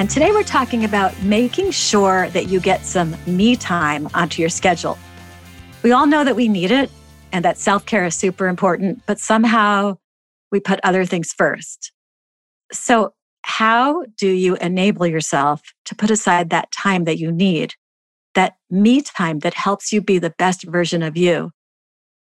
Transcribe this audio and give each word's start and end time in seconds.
And 0.00 0.08
today 0.08 0.32
we're 0.32 0.44
talking 0.44 0.82
about 0.86 1.22
making 1.22 1.72
sure 1.72 2.30
that 2.30 2.48
you 2.48 2.58
get 2.58 2.86
some 2.86 3.14
me 3.26 3.54
time 3.54 4.08
onto 4.14 4.40
your 4.40 4.48
schedule. 4.48 4.96
We 5.82 5.92
all 5.92 6.06
know 6.06 6.24
that 6.24 6.34
we 6.34 6.48
need 6.48 6.70
it 6.70 6.90
and 7.32 7.44
that 7.44 7.58
self 7.58 7.84
care 7.84 8.06
is 8.06 8.14
super 8.14 8.48
important, 8.48 9.02
but 9.04 9.20
somehow 9.20 9.98
we 10.50 10.58
put 10.58 10.80
other 10.82 11.04
things 11.04 11.34
first. 11.34 11.92
So, 12.72 13.12
how 13.42 14.06
do 14.16 14.26
you 14.26 14.56
enable 14.56 15.06
yourself 15.06 15.60
to 15.84 15.94
put 15.94 16.10
aside 16.10 16.48
that 16.48 16.72
time 16.72 17.04
that 17.04 17.18
you 17.18 17.30
need, 17.30 17.74
that 18.34 18.54
me 18.70 19.02
time 19.02 19.40
that 19.40 19.52
helps 19.52 19.92
you 19.92 20.00
be 20.00 20.18
the 20.18 20.32
best 20.38 20.62
version 20.62 21.02
of 21.02 21.18
you? 21.18 21.50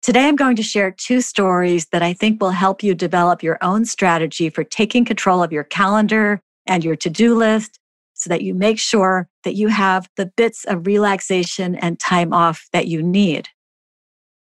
Today, 0.04 0.28
I'm 0.28 0.36
going 0.36 0.58
to 0.58 0.64
share 0.64 0.92
two 0.92 1.22
stories 1.22 1.88
that 1.88 2.04
I 2.04 2.14
think 2.14 2.40
will 2.40 2.52
help 2.52 2.84
you 2.84 2.94
develop 2.94 3.42
your 3.42 3.58
own 3.64 3.86
strategy 3.86 4.52
for 4.52 4.64
taking 4.64 5.06
control 5.06 5.42
of 5.42 5.52
your 5.52 5.64
calendar 5.64 6.40
and 6.66 6.84
your 6.84 6.96
to 6.98 7.10
do 7.10 7.36
list 7.36 7.80
so 8.14 8.30
that 8.30 8.42
you 8.42 8.54
make 8.54 8.80
sure 8.80 9.28
that 9.44 9.56
you 9.56 9.68
have 9.68 10.08
the 10.16 10.32
bits 10.38 10.66
of 10.66 10.86
relaxation 10.86 11.76
and 11.76 12.00
time 12.00 12.34
off 12.34 12.68
that 12.72 12.88
you 12.88 13.02
need. 13.02 13.50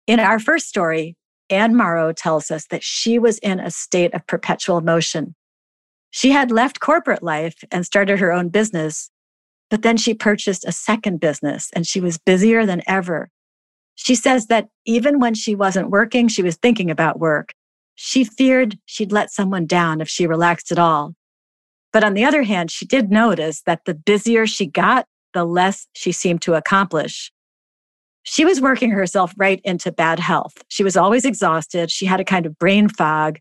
In 0.08 0.20
our 0.20 0.40
first 0.40 0.67
story, 0.67 1.16
Anne 1.50 1.75
Morrow 1.75 2.14
tells 2.14 2.52
us 2.52 2.66
that 2.67 2.84
she 2.84 3.20
was 3.20 3.38
in 3.40 3.59
a 3.59 3.72
state 3.72 4.14
of 4.14 4.25
perpetual 4.28 4.81
motion. 4.81 5.36
She 6.12 6.31
had 6.31 6.52
left 6.52 6.80
corporate 6.80 7.23
life 7.23 7.56
and 7.72 7.86
started 7.86 8.20
her 8.20 8.31
own 8.31 8.50
business, 8.50 9.12
but 9.70 9.84
then 9.84 9.97
she 9.97 10.14
purchased 10.14 10.66
a 10.66 10.72
second 10.72 11.20
business 11.20 11.70
and 11.75 11.86
she 11.86 12.02
was 12.02 12.17
busier 12.17 12.66
than 12.66 12.81
ever. 12.88 13.30
She 13.95 14.16
says 14.16 14.47
that 14.47 14.70
even 14.86 15.20
when 15.20 15.34
she 15.36 15.56
wasn't 15.56 15.90
working, 15.90 16.28
she 16.28 16.42
was 16.42 16.56
thinking 16.56 16.90
about 16.90 17.20
work. 17.20 17.53
She 17.95 18.23
feared 18.23 18.80
she'd 18.86 19.12
let 19.12 19.31
someone 19.31 19.66
down 19.66 20.02
if 20.02 20.08
she 20.08 20.25
relaxed 20.25 20.72
at 20.72 20.80
all. 20.80 21.14
But 21.91 22.03
on 22.03 22.13
the 22.13 22.23
other 22.23 22.43
hand, 22.43 22.71
she 22.71 22.85
did 22.85 23.11
notice 23.11 23.61
that 23.63 23.85
the 23.85 23.95
busier 23.95 24.45
she 24.45 24.65
got, 24.65 25.05
the 25.33 25.45
less 25.45 25.87
she 25.93 26.11
seemed 26.11 26.41
to 26.43 26.53
accomplish. 26.53 27.31
She 28.23 28.45
was 28.45 28.61
working 28.61 28.91
herself 28.91 29.33
right 29.37 29.61
into 29.63 29.91
bad 29.91 30.19
health. 30.19 30.53
She 30.67 30.83
was 30.83 30.97
always 30.97 31.25
exhausted. 31.25 31.89
She 31.89 32.05
had 32.05 32.19
a 32.19 32.25
kind 32.25 32.45
of 32.45 32.59
brain 32.59 32.89
fog, 32.89 33.39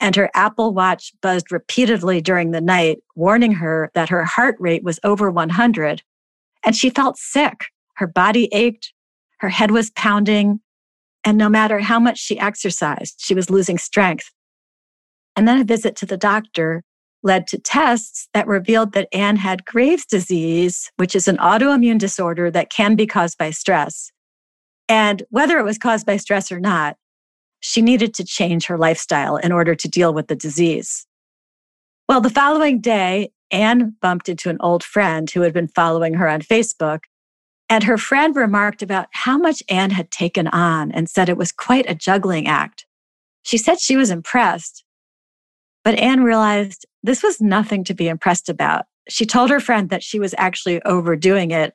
and 0.00 0.16
her 0.16 0.30
Apple 0.34 0.72
Watch 0.72 1.12
buzzed 1.20 1.52
repeatedly 1.52 2.20
during 2.20 2.50
the 2.50 2.60
night, 2.60 2.98
warning 3.14 3.52
her 3.52 3.90
that 3.94 4.08
her 4.08 4.24
heart 4.24 4.56
rate 4.58 4.84
was 4.84 4.98
over 5.04 5.30
100. 5.30 6.02
And 6.64 6.74
she 6.74 6.90
felt 6.90 7.18
sick. 7.18 7.66
Her 7.96 8.06
body 8.06 8.48
ached, 8.52 8.92
her 9.40 9.50
head 9.50 9.70
was 9.70 9.90
pounding, 9.90 10.60
and 11.24 11.36
no 11.36 11.48
matter 11.48 11.78
how 11.80 12.00
much 12.00 12.18
she 12.18 12.38
exercised, 12.38 13.16
she 13.18 13.34
was 13.34 13.50
losing 13.50 13.78
strength. 13.78 14.30
And 15.36 15.46
then 15.46 15.60
a 15.60 15.64
visit 15.64 15.94
to 15.96 16.06
the 16.06 16.16
doctor 16.16 16.82
led 17.22 17.46
to 17.48 17.58
tests 17.58 18.28
that 18.34 18.46
revealed 18.46 18.92
that 18.92 19.08
Anne 19.12 19.36
had 19.36 19.64
Graves' 19.64 20.06
disease, 20.06 20.90
which 20.96 21.14
is 21.14 21.28
an 21.28 21.36
autoimmune 21.38 21.98
disorder 21.98 22.50
that 22.50 22.70
can 22.70 22.96
be 22.96 23.06
caused 23.06 23.38
by 23.38 23.50
stress. 23.50 24.10
And 24.88 25.22
whether 25.30 25.58
it 25.58 25.64
was 25.64 25.78
caused 25.78 26.06
by 26.06 26.16
stress 26.16 26.50
or 26.50 26.60
not, 26.60 26.96
she 27.60 27.80
needed 27.80 28.12
to 28.14 28.24
change 28.24 28.66
her 28.66 28.76
lifestyle 28.76 29.36
in 29.36 29.52
order 29.52 29.74
to 29.74 29.88
deal 29.88 30.12
with 30.12 30.26
the 30.26 30.34
disease. 30.34 31.06
Well, 32.08 32.20
the 32.20 32.30
following 32.30 32.80
day, 32.80 33.30
Anne 33.50 33.94
bumped 34.00 34.28
into 34.28 34.50
an 34.50 34.56
old 34.60 34.82
friend 34.82 35.30
who 35.30 35.42
had 35.42 35.52
been 35.52 35.68
following 35.68 36.14
her 36.14 36.28
on 36.28 36.40
Facebook. 36.40 37.00
And 37.68 37.84
her 37.84 37.96
friend 37.96 38.34
remarked 38.36 38.82
about 38.82 39.06
how 39.12 39.38
much 39.38 39.62
Anne 39.68 39.90
had 39.90 40.10
taken 40.10 40.48
on 40.48 40.92
and 40.92 41.08
said 41.08 41.28
it 41.28 41.38
was 41.38 41.52
quite 41.52 41.88
a 41.88 41.94
juggling 41.94 42.46
act. 42.46 42.84
She 43.44 43.56
said 43.56 43.80
she 43.80 43.96
was 43.96 44.10
impressed, 44.10 44.84
but 45.84 45.98
Anne 45.98 46.22
realized 46.22 46.86
this 47.02 47.22
was 47.22 47.40
nothing 47.40 47.84
to 47.84 47.94
be 47.94 48.08
impressed 48.08 48.48
about. 48.48 48.84
She 49.08 49.26
told 49.26 49.50
her 49.50 49.60
friend 49.60 49.90
that 49.90 50.02
she 50.02 50.18
was 50.18 50.34
actually 50.38 50.82
overdoing 50.82 51.50
it 51.50 51.74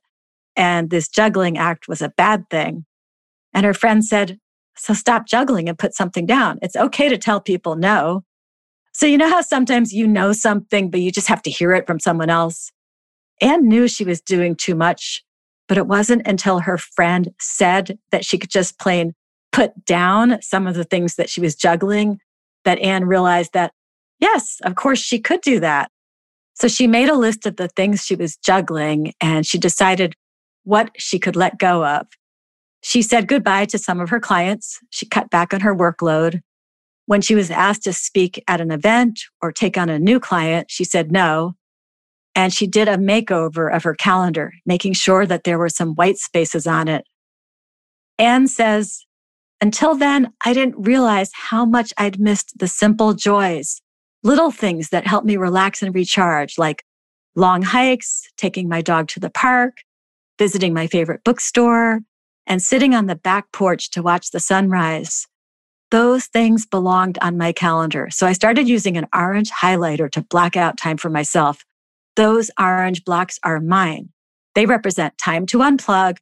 and 0.55 0.89
this 0.89 1.07
juggling 1.07 1.57
act 1.57 1.87
was 1.87 2.01
a 2.01 2.09
bad 2.09 2.49
thing. 2.49 2.85
And 3.53 3.65
her 3.65 3.73
friend 3.73 4.03
said, 4.03 4.39
So 4.77 4.93
stop 4.93 5.27
juggling 5.27 5.69
and 5.69 5.77
put 5.77 5.93
something 5.93 6.25
down. 6.25 6.59
It's 6.61 6.75
okay 6.75 7.09
to 7.09 7.17
tell 7.17 7.39
people 7.39 7.75
no. 7.75 8.23
So, 8.93 9.05
you 9.05 9.17
know 9.17 9.29
how 9.29 9.41
sometimes 9.41 9.93
you 9.93 10.07
know 10.07 10.33
something, 10.33 10.89
but 10.89 11.01
you 11.01 11.11
just 11.11 11.27
have 11.27 11.43
to 11.43 11.51
hear 11.51 11.73
it 11.73 11.85
from 11.85 11.99
someone 11.99 12.31
else? 12.31 12.71
Anne 13.39 13.67
knew 13.67 13.87
she 13.87 14.03
was 14.03 14.19
doing 14.19 14.55
too 14.55 14.73
much, 14.73 15.23
but 15.67 15.77
it 15.77 15.85
wasn't 15.85 16.25
until 16.25 16.59
her 16.59 16.79
friend 16.79 17.31
said 17.39 17.99
that 18.11 18.25
she 18.25 18.39
could 18.39 18.49
just 18.49 18.79
plain 18.79 19.13
put 19.51 19.85
down 19.85 20.41
some 20.41 20.65
of 20.65 20.73
the 20.73 20.83
things 20.83 21.15
that 21.15 21.29
she 21.29 21.41
was 21.41 21.55
juggling 21.55 22.19
that 22.65 22.79
Anne 22.79 23.05
realized 23.05 23.53
that 23.53 23.71
Yes, 24.19 24.59
of 24.63 24.75
course 24.75 24.99
she 24.99 25.19
could 25.19 25.41
do 25.41 25.59
that. 25.59 25.91
So 26.53 26.67
she 26.67 26.87
made 26.87 27.09
a 27.09 27.15
list 27.15 27.45
of 27.45 27.57
the 27.57 27.67
things 27.67 28.03
she 28.03 28.15
was 28.15 28.35
juggling 28.37 29.13
and 29.21 29.45
she 29.45 29.59
decided 29.59 30.15
what 30.63 30.89
she 30.97 31.19
could 31.19 31.35
let 31.35 31.59
go 31.59 31.85
of. 31.85 32.07
She 32.81 33.01
said 33.01 33.27
goodbye 33.27 33.65
to 33.65 33.77
some 33.77 33.99
of 33.99 34.09
her 34.09 34.19
clients. 34.19 34.79
She 34.89 35.05
cut 35.05 35.29
back 35.29 35.53
on 35.53 35.61
her 35.61 35.75
workload. 35.75 36.41
When 37.05 37.21
she 37.21 37.35
was 37.35 37.51
asked 37.51 37.83
to 37.83 37.93
speak 37.93 38.43
at 38.47 38.59
an 38.59 38.71
event 38.71 39.19
or 39.41 39.51
take 39.51 39.77
on 39.77 39.89
a 39.89 39.99
new 39.99 40.19
client, 40.19 40.69
she 40.69 40.83
said 40.83 41.11
no. 41.11 41.53
And 42.35 42.51
she 42.53 42.67
did 42.67 42.87
a 42.87 42.97
makeover 42.97 43.73
of 43.73 43.83
her 43.83 43.95
calendar, 43.95 44.51
making 44.65 44.93
sure 44.93 45.25
that 45.25 45.43
there 45.43 45.57
were 45.57 45.69
some 45.69 45.93
white 45.93 46.17
spaces 46.17 46.67
on 46.67 46.87
it. 46.87 47.05
Anne 48.19 48.47
says, 48.47 49.05
until 49.61 49.95
then, 49.95 50.33
I 50.43 50.53
didn't 50.53 50.85
realize 50.85 51.31
how 51.33 51.65
much 51.65 51.93
I'd 51.97 52.19
missed 52.19 52.57
the 52.57 52.67
simple 52.67 53.13
joys 53.13 53.81
little 54.27 54.51
things 54.51 54.89
that 54.89 55.07
help 55.07 55.23
me 55.23 55.37
relax 55.37 55.81
and 55.81 55.95
recharge, 55.95 56.57
like 56.57 56.83
long 57.35 57.61
hikes, 57.61 58.27
taking 58.37 58.67
my 58.67 58.81
dog 58.81 59.07
to 59.07 59.21
the 59.21 59.29
park, 59.29 59.77
visiting 60.37 60.73
my 60.73 60.85
favorite 60.85 61.23
bookstore, 61.23 62.01
and 62.45 62.61
sitting 62.61 62.93
on 62.93 63.05
the 63.05 63.15
back 63.15 63.53
porch 63.53 63.89
to 63.91 64.03
watch 64.03 64.31
the 64.31 64.39
sunrise. 64.41 65.27
Those 65.91 66.25
things 66.25 66.65
belonged 66.65 67.17
on 67.21 67.37
my 67.37 67.53
calendar. 67.53 68.09
So 68.11 68.27
I 68.27 68.33
started 68.33 68.67
using 68.67 68.97
an 68.97 69.07
orange 69.15 69.49
highlighter 69.49 70.11
to 70.11 70.21
block 70.21 70.57
out 70.57 70.77
time 70.77 70.97
for 70.97 71.09
myself. 71.09 71.63
Those 72.17 72.51
orange 72.59 73.05
blocks 73.05 73.39
are 73.43 73.61
mine. 73.61 74.09
They 74.55 74.65
represent 74.65 75.17
time 75.17 75.45
to 75.47 75.59
unplug, 75.59 76.17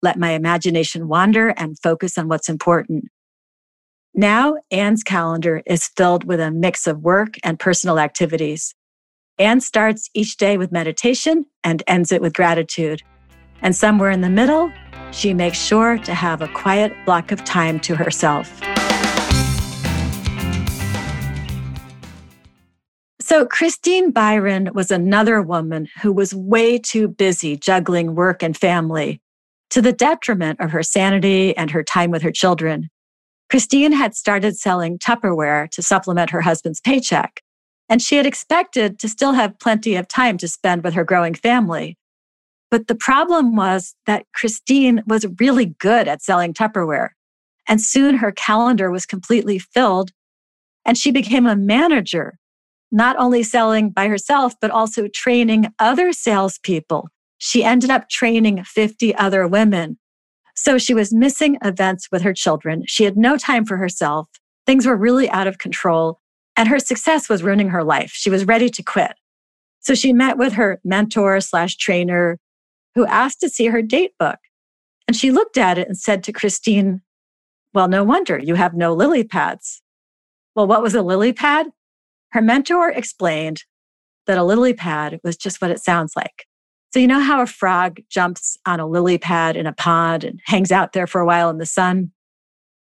let 0.00 0.18
my 0.18 0.30
imagination 0.30 1.08
wander, 1.08 1.50
and 1.50 1.78
focus 1.78 2.16
on 2.16 2.26
what's 2.26 2.48
important. 2.48 3.08
Now, 4.14 4.56
Anne's 4.72 5.04
calendar 5.04 5.62
is 5.66 5.86
filled 5.96 6.24
with 6.24 6.40
a 6.40 6.50
mix 6.50 6.88
of 6.88 7.00
work 7.00 7.36
and 7.44 7.60
personal 7.60 8.00
activities. 8.00 8.74
Anne 9.38 9.60
starts 9.60 10.10
each 10.14 10.36
day 10.36 10.58
with 10.58 10.72
meditation 10.72 11.46
and 11.62 11.82
ends 11.86 12.10
it 12.10 12.20
with 12.20 12.34
gratitude. 12.34 13.02
And 13.62 13.74
somewhere 13.74 14.10
in 14.10 14.20
the 14.20 14.28
middle, 14.28 14.72
she 15.12 15.32
makes 15.32 15.58
sure 15.58 15.96
to 15.98 16.12
have 16.12 16.42
a 16.42 16.48
quiet 16.48 16.92
block 17.06 17.30
of 17.30 17.44
time 17.44 17.78
to 17.80 17.94
herself. 17.94 18.60
So, 23.20 23.46
Christine 23.46 24.10
Byron 24.10 24.70
was 24.74 24.90
another 24.90 25.40
woman 25.40 25.86
who 26.02 26.12
was 26.12 26.34
way 26.34 26.78
too 26.78 27.06
busy 27.06 27.56
juggling 27.56 28.16
work 28.16 28.42
and 28.42 28.56
family 28.56 29.22
to 29.70 29.80
the 29.80 29.92
detriment 29.92 30.58
of 30.58 30.72
her 30.72 30.82
sanity 30.82 31.56
and 31.56 31.70
her 31.70 31.84
time 31.84 32.10
with 32.10 32.22
her 32.22 32.32
children. 32.32 32.90
Christine 33.50 33.92
had 33.92 34.14
started 34.14 34.56
selling 34.56 34.96
Tupperware 34.98 35.68
to 35.70 35.82
supplement 35.82 36.30
her 36.30 36.40
husband's 36.40 36.80
paycheck, 36.80 37.42
and 37.88 38.00
she 38.00 38.16
had 38.16 38.24
expected 38.24 39.00
to 39.00 39.08
still 39.08 39.32
have 39.32 39.58
plenty 39.58 39.96
of 39.96 40.06
time 40.06 40.38
to 40.38 40.46
spend 40.48 40.84
with 40.84 40.94
her 40.94 41.04
growing 41.04 41.34
family. 41.34 41.98
But 42.70 42.86
the 42.86 42.94
problem 42.94 43.56
was 43.56 43.96
that 44.06 44.26
Christine 44.32 45.02
was 45.06 45.26
really 45.40 45.74
good 45.80 46.06
at 46.06 46.22
selling 46.22 46.54
Tupperware. 46.54 47.10
And 47.66 47.80
soon 47.80 48.16
her 48.16 48.32
calendar 48.32 48.90
was 48.90 49.06
completely 49.06 49.58
filled. 49.58 50.12
And 50.84 50.96
she 50.96 51.10
became 51.10 51.46
a 51.46 51.56
manager, 51.56 52.38
not 52.92 53.16
only 53.18 53.42
selling 53.42 53.90
by 53.90 54.06
herself, 54.06 54.54
but 54.60 54.70
also 54.70 55.08
training 55.08 55.72
other 55.78 56.12
salespeople. 56.12 57.08
She 57.38 57.64
ended 57.64 57.90
up 57.90 58.08
training 58.08 58.62
50 58.64 59.14
other 59.16 59.46
women. 59.46 59.98
So 60.62 60.76
she 60.76 60.92
was 60.92 61.10
missing 61.10 61.56
events 61.64 62.08
with 62.12 62.20
her 62.20 62.34
children. 62.34 62.84
She 62.86 63.04
had 63.04 63.16
no 63.16 63.38
time 63.38 63.64
for 63.64 63.78
herself. 63.78 64.28
Things 64.66 64.84
were 64.84 64.94
really 64.94 65.26
out 65.30 65.46
of 65.46 65.56
control. 65.56 66.20
And 66.54 66.68
her 66.68 66.78
success 66.78 67.30
was 67.30 67.42
ruining 67.42 67.70
her 67.70 67.82
life. 67.82 68.10
She 68.10 68.28
was 68.28 68.44
ready 68.44 68.68
to 68.68 68.82
quit. 68.82 69.12
So 69.78 69.94
she 69.94 70.12
met 70.12 70.36
with 70.36 70.52
her 70.52 70.78
mentor 70.84 71.40
slash 71.40 71.78
trainer 71.78 72.36
who 72.94 73.06
asked 73.06 73.40
to 73.40 73.48
see 73.48 73.68
her 73.68 73.80
date 73.80 74.12
book. 74.18 74.36
And 75.08 75.16
she 75.16 75.30
looked 75.30 75.56
at 75.56 75.78
it 75.78 75.88
and 75.88 75.96
said 75.96 76.22
to 76.24 76.32
Christine, 76.32 77.00
Well, 77.72 77.88
no 77.88 78.04
wonder 78.04 78.38
you 78.38 78.56
have 78.56 78.74
no 78.74 78.92
lily 78.92 79.24
pads. 79.24 79.80
Well, 80.54 80.66
what 80.66 80.82
was 80.82 80.94
a 80.94 81.00
lily 81.00 81.32
pad? 81.32 81.68
Her 82.32 82.42
mentor 82.42 82.90
explained 82.90 83.64
that 84.26 84.36
a 84.36 84.44
lily 84.44 84.74
pad 84.74 85.20
was 85.24 85.38
just 85.38 85.62
what 85.62 85.70
it 85.70 85.82
sounds 85.82 86.12
like. 86.14 86.44
So, 86.92 86.98
you 86.98 87.06
know 87.06 87.20
how 87.20 87.40
a 87.40 87.46
frog 87.46 88.00
jumps 88.08 88.56
on 88.66 88.80
a 88.80 88.86
lily 88.86 89.16
pad 89.16 89.56
in 89.56 89.66
a 89.66 89.72
pond 89.72 90.24
and 90.24 90.40
hangs 90.46 90.72
out 90.72 90.92
there 90.92 91.06
for 91.06 91.20
a 91.20 91.26
while 91.26 91.48
in 91.48 91.58
the 91.58 91.66
sun? 91.66 92.10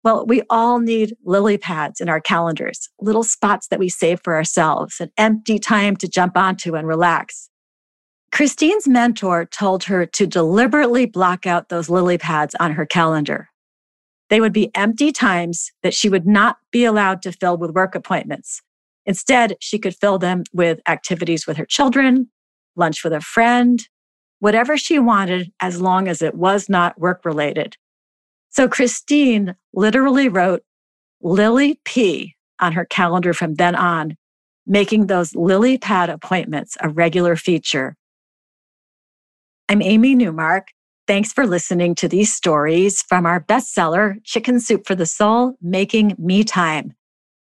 Well, 0.04 0.26
we 0.26 0.42
all 0.50 0.78
need 0.78 1.16
lily 1.24 1.58
pads 1.58 2.00
in 2.00 2.08
our 2.08 2.20
calendars, 2.20 2.88
little 3.00 3.24
spots 3.24 3.68
that 3.68 3.78
we 3.78 3.88
save 3.88 4.20
for 4.22 4.36
ourselves, 4.36 5.00
an 5.00 5.10
empty 5.16 5.58
time 5.58 5.96
to 5.96 6.08
jump 6.08 6.36
onto 6.36 6.76
and 6.76 6.86
relax. 6.86 7.48
Christine's 8.30 8.86
mentor 8.86 9.46
told 9.46 9.84
her 9.84 10.04
to 10.04 10.26
deliberately 10.26 11.06
block 11.06 11.46
out 11.46 11.70
those 11.70 11.88
lily 11.88 12.18
pads 12.18 12.54
on 12.60 12.72
her 12.72 12.84
calendar. 12.84 13.48
They 14.28 14.40
would 14.40 14.52
be 14.52 14.70
empty 14.74 15.10
times 15.10 15.72
that 15.82 15.94
she 15.94 16.08
would 16.08 16.26
not 16.26 16.58
be 16.70 16.84
allowed 16.84 17.22
to 17.22 17.32
fill 17.32 17.56
with 17.56 17.70
work 17.70 17.94
appointments. 17.94 18.60
Instead, 19.06 19.56
she 19.60 19.78
could 19.78 19.96
fill 19.96 20.18
them 20.18 20.44
with 20.52 20.80
activities 20.86 21.46
with 21.46 21.56
her 21.56 21.64
children, 21.64 22.28
lunch 22.76 23.02
with 23.02 23.12
a 23.12 23.20
friend, 23.20 23.88
whatever 24.38 24.76
she 24.76 24.98
wanted, 24.98 25.52
as 25.60 25.80
long 25.80 26.08
as 26.08 26.22
it 26.22 26.34
was 26.34 26.68
not 26.68 26.98
work 26.98 27.24
related. 27.24 27.76
So 28.50 28.68
Christine 28.68 29.54
literally 29.74 30.28
wrote 30.28 30.62
Lily 31.20 31.80
P 31.84 32.34
on 32.60 32.72
her 32.72 32.84
calendar 32.84 33.32
from 33.32 33.54
then 33.54 33.74
on, 33.74 34.16
making 34.66 35.06
those 35.06 35.34
lily 35.34 35.78
pad 35.78 36.10
appointments 36.10 36.76
a 36.80 36.88
regular 36.88 37.36
feature. 37.36 37.96
I'm 39.68 39.82
Amy 39.82 40.14
Newmark. 40.14 40.68
Thanks 41.08 41.32
for 41.32 41.46
listening 41.46 41.94
to 41.96 42.08
these 42.08 42.32
stories 42.32 43.02
from 43.02 43.26
our 43.26 43.40
bestseller, 43.40 44.22
Chicken 44.24 44.60
Soup 44.60 44.86
for 44.86 44.94
the 44.94 45.06
Soul 45.06 45.56
Making 45.60 46.14
Me 46.18 46.44
Time. 46.44 46.92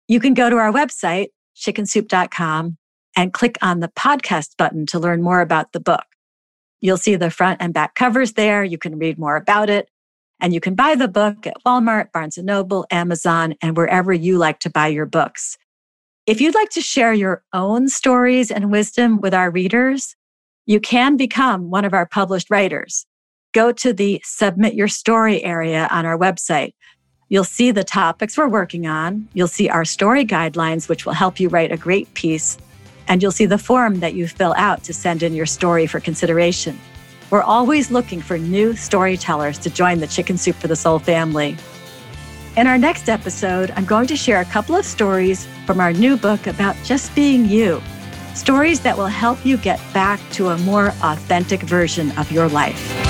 You 0.06 0.20
can 0.20 0.32
go 0.32 0.48
to 0.48 0.56
our 0.56 0.72
website, 0.72 1.28
chickensoup.com, 1.54 2.77
and 3.18 3.32
click 3.32 3.58
on 3.60 3.80
the 3.80 3.88
podcast 3.88 4.56
button 4.56 4.86
to 4.86 4.96
learn 4.96 5.20
more 5.20 5.40
about 5.40 5.72
the 5.72 5.80
book. 5.80 6.04
You'll 6.80 6.96
see 6.96 7.16
the 7.16 7.32
front 7.32 7.60
and 7.60 7.74
back 7.74 7.96
covers 7.96 8.34
there. 8.34 8.62
You 8.62 8.78
can 8.78 8.96
read 8.96 9.18
more 9.18 9.34
about 9.34 9.68
it. 9.68 9.90
And 10.40 10.54
you 10.54 10.60
can 10.60 10.76
buy 10.76 10.94
the 10.94 11.08
book 11.08 11.44
at 11.44 11.56
Walmart, 11.66 12.12
Barnes 12.12 12.38
& 12.38 12.42
Noble, 12.42 12.86
Amazon, 12.92 13.56
and 13.60 13.76
wherever 13.76 14.12
you 14.12 14.38
like 14.38 14.60
to 14.60 14.70
buy 14.70 14.86
your 14.86 15.04
books. 15.04 15.58
If 16.26 16.40
you'd 16.40 16.54
like 16.54 16.70
to 16.70 16.80
share 16.80 17.12
your 17.12 17.42
own 17.52 17.88
stories 17.88 18.52
and 18.52 18.70
wisdom 18.70 19.20
with 19.20 19.34
our 19.34 19.50
readers, 19.50 20.14
you 20.66 20.78
can 20.78 21.16
become 21.16 21.70
one 21.70 21.84
of 21.84 21.94
our 21.94 22.06
published 22.06 22.50
writers. 22.50 23.04
Go 23.52 23.72
to 23.72 23.92
the 23.92 24.20
Submit 24.22 24.74
Your 24.74 24.86
Story 24.86 25.42
area 25.42 25.88
on 25.90 26.06
our 26.06 26.16
website. 26.16 26.74
You'll 27.30 27.42
see 27.42 27.72
the 27.72 27.82
topics 27.82 28.38
we're 28.38 28.46
working 28.46 28.86
on. 28.86 29.26
You'll 29.34 29.48
see 29.48 29.68
our 29.68 29.84
story 29.84 30.24
guidelines, 30.24 30.88
which 30.88 31.04
will 31.04 31.14
help 31.14 31.40
you 31.40 31.48
write 31.48 31.72
a 31.72 31.76
great 31.76 32.14
piece. 32.14 32.58
And 33.08 33.22
you'll 33.22 33.32
see 33.32 33.46
the 33.46 33.58
form 33.58 34.00
that 34.00 34.14
you 34.14 34.28
fill 34.28 34.54
out 34.56 34.84
to 34.84 34.92
send 34.92 35.22
in 35.22 35.34
your 35.34 35.46
story 35.46 35.86
for 35.86 35.98
consideration. 35.98 36.78
We're 37.30 37.42
always 37.42 37.90
looking 37.90 38.20
for 38.20 38.38
new 38.38 38.76
storytellers 38.76 39.58
to 39.58 39.70
join 39.70 40.00
the 40.00 40.06
Chicken 40.06 40.38
Soup 40.38 40.56
for 40.56 40.68
the 40.68 40.76
Soul 40.76 40.98
family. 40.98 41.56
In 42.56 42.66
our 42.66 42.78
next 42.78 43.08
episode, 43.08 43.70
I'm 43.76 43.84
going 43.84 44.06
to 44.08 44.16
share 44.16 44.40
a 44.40 44.44
couple 44.44 44.74
of 44.74 44.84
stories 44.84 45.46
from 45.66 45.80
our 45.80 45.92
new 45.92 46.16
book 46.16 46.46
about 46.46 46.76
just 46.84 47.14
being 47.14 47.46
you. 47.46 47.82
Stories 48.34 48.80
that 48.80 48.96
will 48.96 49.06
help 49.06 49.44
you 49.44 49.56
get 49.56 49.80
back 49.92 50.20
to 50.32 50.48
a 50.48 50.58
more 50.58 50.88
authentic 51.02 51.60
version 51.62 52.10
of 52.18 52.30
your 52.30 52.48
life. 52.48 53.07